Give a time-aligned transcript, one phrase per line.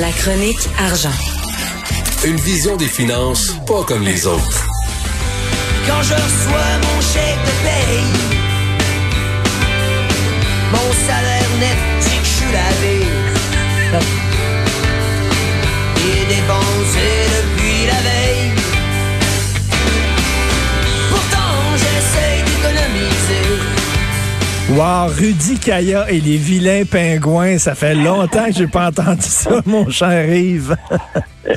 [0.00, 1.12] La chronique argent.
[2.24, 4.66] Une vision des finances pas comme les autres.
[5.86, 8.04] Quand je reçois mon chèque de paye,
[10.72, 11.93] mon salaire net
[24.76, 29.60] Wow, Rudy Kaya et les vilains pingouins, ça fait longtemps que j'ai pas entendu ça,
[29.66, 30.74] mon cher Yves.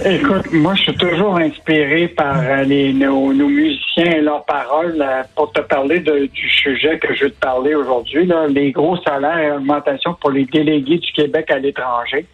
[0.05, 4.97] Écoute, moi, je suis toujours inspiré par euh, les, nos, nos musiciens et leurs paroles
[5.01, 8.97] euh, pour te parler de- du sujet que je veux te parler aujourd'hui, les gros
[8.97, 12.25] salaires et augmentation pour les délégués du Québec à l'étranger.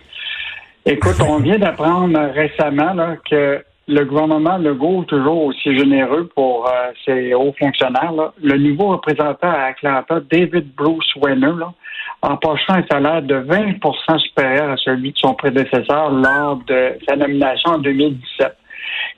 [0.85, 6.91] Écoute, on vient d'apprendre récemment là, que le gouvernement Legault, toujours aussi généreux pour euh,
[7.05, 11.73] ses hauts fonctionnaires, là, le nouveau représentant à Atlanta, David Bruce Wenner, là,
[12.21, 17.71] empochera un salaire de 20% supérieur à celui de son prédécesseur lors de sa nomination
[17.71, 18.55] en 2017.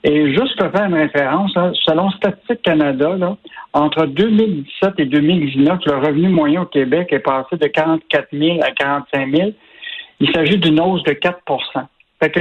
[0.04, 3.36] Et juste pour faire une référence, là, selon Statistique Canada, là,
[3.72, 8.72] entre 2017 et 2019, le revenu moyen au Québec est passé de 44 000 à
[8.72, 9.50] 45 000.
[10.20, 11.38] Il s'agit d'une hausse de 4
[12.20, 12.40] Fait que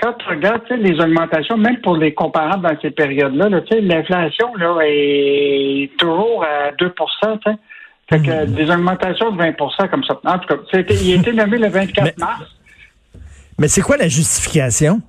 [0.00, 4.78] quand tu regardes les augmentations, même pour les comparables dans ces périodes-là, là, l'inflation là,
[4.84, 7.56] est toujours à 2 tu sais.
[8.10, 10.20] Fait que des augmentations de 20% comme ça.
[10.24, 12.42] En tout cas, il a été nommé le 24 Mais- mars.
[13.58, 15.00] Mais c'est quoi la justification?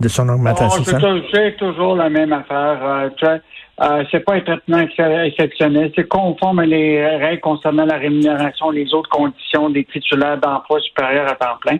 [0.00, 0.82] De son augmentation?
[1.02, 3.10] Oh, c'est toujours la même affaire.
[3.22, 3.38] euh.
[3.80, 5.92] Euh, c'est pas un traitement ex- exceptionnel.
[5.94, 11.30] C'est conforme à les règles concernant la rémunération, les autres conditions des titulaires d'emploi supérieurs
[11.30, 11.76] à temps plein.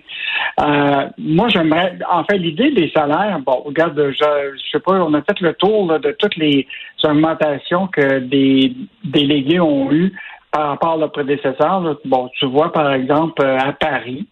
[0.61, 5.13] Euh, moi, j'aimerais, en fait, l'idée des salaires, bon, regarde, je, je sais pas, on
[5.13, 6.69] a fait le tour là, de toutes les
[7.03, 10.13] augmentations que des délégués ont eues
[10.53, 11.99] par rapport à leurs prédécesseurs.
[12.05, 14.29] Bon, tu vois, par exemple, euh, à Paris,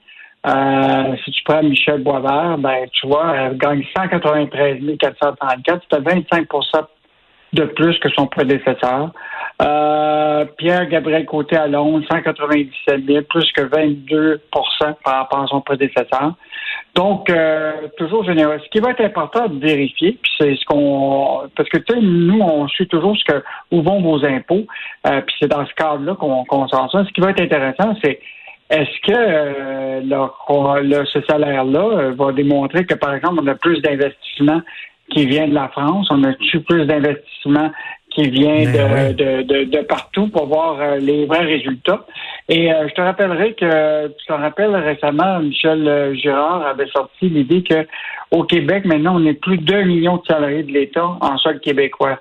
[0.47, 6.87] euh, si tu prends Michel Boisvert, ben, tu vois, elle gagne 193 434, c'était 25%
[7.53, 9.11] de plus que son prédécesseur.
[9.63, 14.39] Euh, Pierre-Gabriel Côté à Londres, 197 000, plus que 22%
[15.03, 16.35] par rapport à son prédécesseur.
[16.95, 18.59] Donc, euh, toujours généreux.
[18.65, 21.43] Ce qui va être important de vérifier, puis c'est ce qu'on...
[21.57, 24.67] Parce que, tu sais, nous, on suit toujours ce que où vont vos impôts,
[25.07, 26.91] euh, puis c'est dans ce cadre-là qu'on qu'on sort.
[26.93, 28.21] Ce qui va être intéressant, c'est
[28.71, 34.63] est-ce que euh, ce salaire-là euh, va démontrer que, par exemple, on a plus d'investissements
[35.11, 37.71] qui vient de la France, on a-tu plus d'investissements
[38.11, 39.15] qui vient Ben de, oui.
[39.15, 42.07] de, de, de partout pour voir euh, les vrais résultats?
[42.49, 47.29] Et euh, je te rappellerai que, tu te rappelles récemment, Michel euh, Girard avait sorti
[47.29, 47.87] l'idée que
[48.31, 52.21] au Québec, maintenant, on est plus d'un million de salariés de l'État en sol québécois.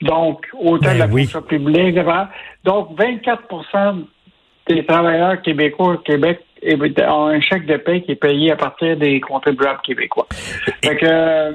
[0.00, 1.22] Donc, autant Ben de la oui.
[1.24, 2.10] fonction publique, etc.
[2.64, 3.42] donc 24
[4.68, 8.52] des travailleurs québécois au Québec eh bien, ont un chèque de paie qui est payé
[8.52, 10.26] à partir des contribuables québécois.
[10.84, 11.52] Fait que, euh,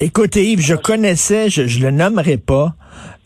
[0.00, 2.74] Écoute, Yves, je connaissais, je, je le nommerai pas,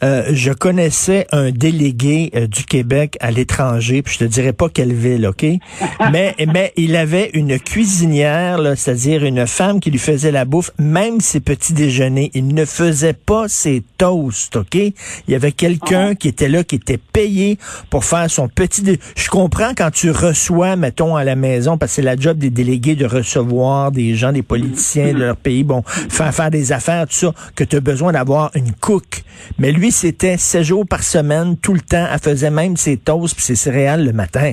[0.02, 4.68] euh, je connaissais un délégué euh, du Québec à l'étranger, puis je te dirais pas
[4.68, 5.44] quelle ville, OK?
[6.12, 10.70] mais, mais il avait une cuisinière, là, c'est-à-dire une femme qui lui faisait la bouffe,
[10.78, 12.30] même ses petits déjeuners.
[12.34, 14.74] Il ne faisait pas ses toasts, OK?
[14.74, 14.92] Il
[15.28, 17.58] y avait quelqu'un qui était là, qui était payé
[17.88, 18.82] pour faire son petit...
[18.82, 22.36] dé- Je comprends quand tu reçois, mettons, à la maison, parce que c'est la job
[22.38, 26.72] des délégués de recevoir des gens, des politiciens de leur pays, bon, faire faire des
[26.72, 29.22] affaires, tout ça, que tu as besoin d'avoir une cook.
[29.58, 32.06] Mais lui, c'était 7 jours par semaine, tout le temps.
[32.12, 34.52] Elle faisait même ses toasts puis ses céréales le matin.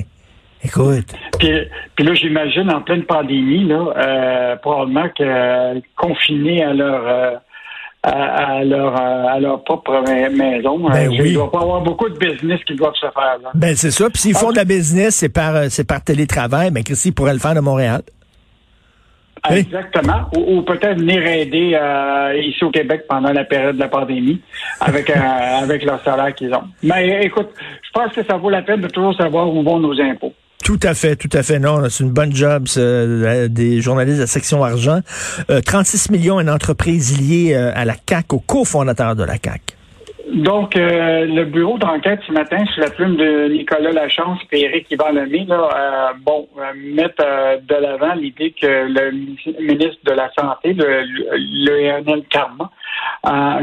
[0.64, 1.12] Écoute.
[1.38, 1.50] Puis,
[1.94, 7.34] puis là, j'imagine en pleine pandémie, là, euh, probablement que euh, confinés à leur euh,
[8.02, 11.20] à, à leur euh, à leur propre ma- maison, Ben euh, oui.
[11.28, 13.38] il doit pas avoir beaucoup de business qui doivent se faire.
[13.42, 13.50] Là.
[13.54, 14.08] Ben, c'est ça.
[14.10, 16.70] Puis s'ils font de la business, c'est par, c'est par télétravail.
[16.70, 18.02] Ben, Christy pourrait le faire de Montréal.
[19.50, 19.58] Oui.
[19.58, 20.28] Exactement.
[20.36, 24.40] Ou, ou peut-être venir aider euh, ici au Québec pendant la période de la pandémie
[24.80, 25.14] avec euh,
[25.62, 26.64] avec leur salaire qu'ils ont.
[26.82, 27.50] Mais écoute,
[27.82, 30.32] je pense que ça vaut la peine de toujours savoir où vont nos impôts.
[30.64, 31.58] Tout à fait, tout à fait.
[31.58, 35.00] Non, c'est une bonne job ça, euh, des journalistes de la section argent.
[35.50, 39.73] Euh, 36 millions, une entreprise liée euh, à la CAC, au cofondateur de la CAC.
[40.34, 44.90] Donc, euh, le bureau d'enquête ce matin, sous la plume de Nicolas Lachance et Éric
[44.90, 51.04] Yvan euh, bon, euh, mettent de l'avant l'idée que le ministre de la Santé, le,
[51.36, 52.68] Lionel Carman,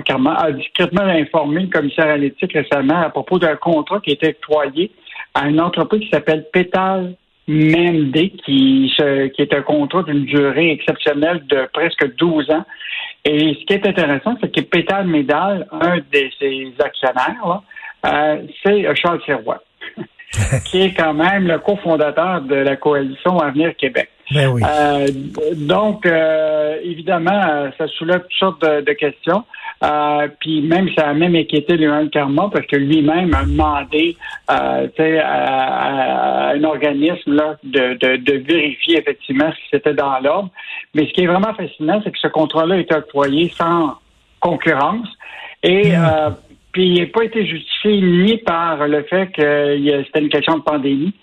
[0.05, 4.29] Carman, a discrètement informé le commissaire à l'éthique récemment à propos d'un contrat qui était
[4.29, 4.91] octroyé
[5.33, 7.15] à une entreprise qui s'appelle Pétale
[7.49, 12.65] Mendé, qui, qui est un contrat d'une durée exceptionnelle de presque 12 ans.
[13.23, 17.61] Et ce qui est intéressant, c'est que Pétale Médal, un de ses actionnaires,
[18.05, 19.61] euh, c'est Charles Sirois.
[20.65, 24.09] qui est quand même le cofondateur de la coalition Avenir Québec.
[24.33, 24.61] Ben oui.
[24.65, 25.07] Euh,
[25.55, 29.43] donc, euh, évidemment, euh, ça soulève toutes sortes de, questions.
[30.39, 34.15] puis même, ça a même inquiété Léon Karma parce que lui-même a demandé
[34.47, 34.83] à,
[36.51, 40.49] un organisme là, de, de, vérifier effectivement si c'était dans l'ordre.
[40.93, 43.95] Mais ce qui est vraiment fascinant, c'est que ce contrat-là est octroyé sans
[44.39, 45.07] concurrence.
[45.63, 46.35] Et mmh.
[46.71, 50.63] Puis il n'a pas été justifié ni par le fait que c'était une question de
[50.63, 51.13] pandémie.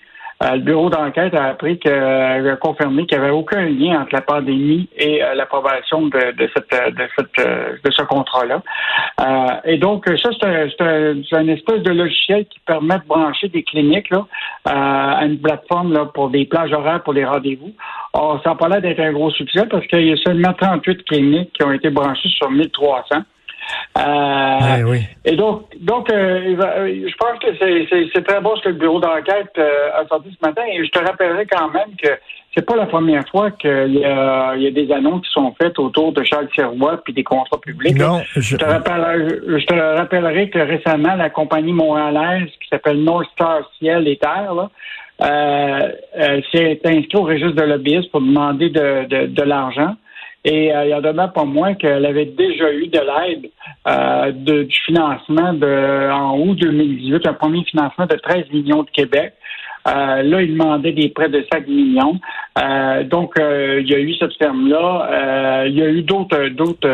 [0.41, 4.01] Euh, le bureau d'enquête a appris que, euh, a confirmé qu'il n'y avait aucun lien
[4.01, 6.19] entre la pandémie et euh, l'approbation de,
[6.55, 8.61] cette, de, cette, de ce contrat-là.
[9.65, 14.27] et donc, ça, c'est un, espèce de logiciel qui permet de brancher des cliniques là,
[14.63, 17.73] à une plateforme là, pour des plages horaires pour les rendez-vous.
[18.13, 21.03] Or, ça n'a pas l'air d'être un gros succès parce qu'il y a seulement 38
[21.03, 23.23] cliniques qui ont été branchées sur 1300.
[23.97, 25.01] Euh, oui.
[25.25, 27.47] Et donc, donc euh, je pense que
[28.13, 30.61] c'est très bon ce que le bureau d'enquête euh, a sorti ce matin.
[30.71, 32.09] Et je te rappellerai quand même que
[32.55, 36.23] c'est pas la première fois qu'il y, a, des annonces qui sont faites autour de
[36.23, 37.97] Charles Sirois puis des contrats publics.
[37.97, 38.57] Non, je...
[38.57, 44.69] te rappellerai, que récemment, la compagnie montréalaise qui s'appelle North Star Ciel et Terre, là,
[46.51, 49.95] s'est inscrite au registre de lobbyistes pour demander de, de l'argent.
[50.45, 53.49] Et euh, il y en demeure pas moins qu'elle avait déjà eu de l'aide
[53.87, 59.33] euh, du financement de, en août 2018, un premier financement de 13 millions de Québec.
[59.87, 62.19] Euh, là, il demandait des prêts de 5 millions.
[63.05, 65.65] donc, il y a eu cette ferme-là.
[65.67, 66.89] il y a eu d'autres d'autres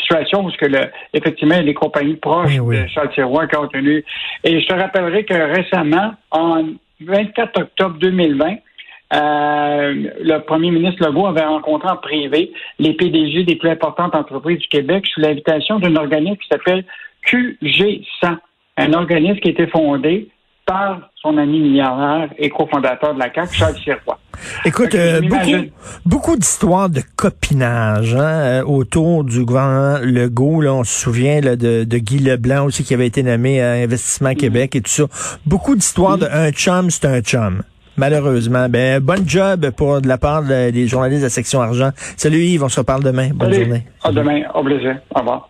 [0.00, 0.80] situations où que le,
[1.12, 4.04] effectivement les compagnies proches de Charles Tiroir ont tenu.
[4.44, 6.64] Et je te rappellerai que récemment, en
[7.00, 8.56] 24 octobre 2020,
[9.12, 14.58] euh, le premier ministre Legault avait rencontré en privé les PDG des plus importantes entreprises
[14.58, 16.84] du Québec sous l'invitation d'un organisme qui s'appelle
[17.28, 18.36] QG100,
[18.78, 20.28] un organisme qui a été fondé
[20.66, 24.18] par son ami milliardaire et cofondateur de la CAQ, Charles Sirois.
[24.64, 25.70] Écoute, euh, beaucoup,
[26.04, 30.60] beaucoup d'histoires de copinage hein, euh, autour du gouvernement Legault.
[30.60, 33.72] Là, on se souvient là, de, de, Guy Leblanc aussi qui avait été nommé à
[33.74, 34.36] Investissement mm-hmm.
[34.36, 35.04] Québec et tout ça.
[35.46, 37.62] Beaucoup d'histoires de un chum, c'est un chum.
[37.96, 38.68] Malheureusement.
[38.68, 41.90] Ben, bon job pour de la part des journalistes de la section argent.
[42.16, 43.30] Salut Yves, on se reparle demain.
[43.34, 43.86] Bonne journée.
[44.02, 44.42] À demain.
[44.54, 44.98] Au plaisir.
[45.14, 45.48] Au revoir.